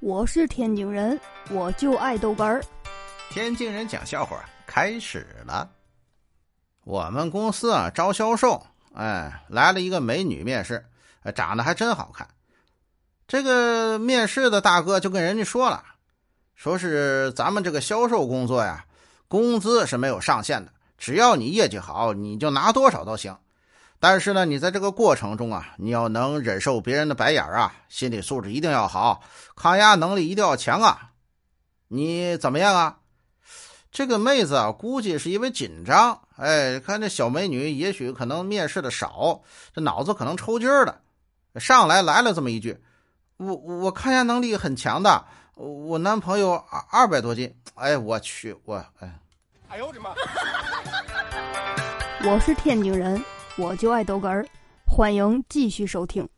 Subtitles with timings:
[0.00, 1.18] 我是天津人，
[1.50, 2.62] 我就爱豆干儿。
[3.30, 5.68] 天津人讲笑话开始了。
[6.84, 8.64] 我们公司啊招销售，
[8.94, 10.86] 哎，来了一个美女面试，
[11.34, 12.28] 长得还真好看。
[13.26, 15.82] 这个面试的大哥就跟人家说了，
[16.54, 18.86] 说是咱们这个销售工作呀，
[19.26, 23.36] 工资是没有上限的，只要你业绩好，你就拿多少都行。
[24.00, 29.22] 但是呢，你在这个过程中啊，你要能忍受别人的白眼啊，心理素质一定要好，
[29.56, 31.10] 抗压能力一定要强啊。
[31.88, 32.98] 你怎么样啊？
[33.90, 39.42] 这个妹子啊，估计是因为紧张，哎，看这小美女，也许可能面试的少，
[39.74, 41.00] 这脑子可能抽筋了，
[41.56, 42.78] 上来来了这么一句
[43.38, 49.18] ：“我我抗压能力很强的，我男朋友二二百多斤。”哎，我去，我哎，
[49.68, 50.10] 哎呦我的妈！
[52.24, 53.24] 我是天津人。
[53.58, 54.46] 我就爱豆哏儿，
[54.86, 56.28] 欢迎继续收听。